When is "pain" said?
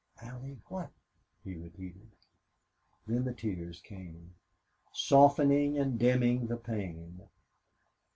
6.57-7.29